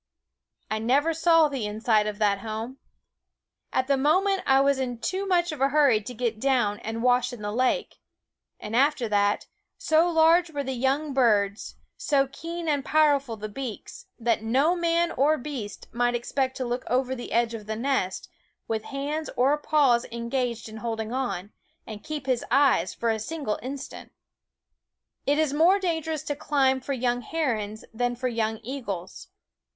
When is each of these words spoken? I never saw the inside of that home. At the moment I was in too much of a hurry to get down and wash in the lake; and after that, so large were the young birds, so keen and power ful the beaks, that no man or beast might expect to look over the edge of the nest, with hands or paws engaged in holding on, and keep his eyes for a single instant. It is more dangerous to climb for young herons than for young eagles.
I 0.71 0.79
never 0.79 1.13
saw 1.13 1.47
the 1.47 1.67
inside 1.67 2.07
of 2.07 2.17
that 2.17 2.39
home. 2.39 2.79
At 3.71 3.85
the 3.85 3.97
moment 3.97 4.41
I 4.47 4.59
was 4.59 4.79
in 4.79 4.97
too 4.97 5.27
much 5.27 5.51
of 5.51 5.61
a 5.61 5.69
hurry 5.69 6.01
to 6.01 6.13
get 6.15 6.39
down 6.39 6.79
and 6.79 7.03
wash 7.03 7.31
in 7.31 7.43
the 7.43 7.51
lake; 7.51 7.97
and 8.59 8.75
after 8.75 9.07
that, 9.09 9.45
so 9.77 10.09
large 10.09 10.49
were 10.49 10.63
the 10.63 10.73
young 10.73 11.13
birds, 11.13 11.75
so 11.97 12.25
keen 12.25 12.67
and 12.67 12.83
power 12.83 13.19
ful 13.19 13.37
the 13.37 13.47
beaks, 13.47 14.07
that 14.17 14.41
no 14.41 14.75
man 14.75 15.11
or 15.11 15.37
beast 15.37 15.87
might 15.93 16.15
expect 16.15 16.57
to 16.57 16.65
look 16.65 16.83
over 16.87 17.13
the 17.13 17.31
edge 17.31 17.53
of 17.53 17.67
the 17.67 17.75
nest, 17.75 18.27
with 18.67 18.85
hands 18.85 19.29
or 19.37 19.55
paws 19.55 20.07
engaged 20.11 20.67
in 20.67 20.77
holding 20.77 21.13
on, 21.13 21.51
and 21.85 22.03
keep 22.03 22.25
his 22.25 22.43
eyes 22.49 22.91
for 22.91 23.11
a 23.11 23.19
single 23.19 23.59
instant. 23.61 24.11
It 25.27 25.37
is 25.37 25.53
more 25.53 25.77
dangerous 25.77 26.23
to 26.23 26.35
climb 26.35 26.81
for 26.81 26.93
young 26.93 27.21
herons 27.21 27.85
than 27.93 28.15
for 28.15 28.27
young 28.29 28.59
eagles. 28.63 29.27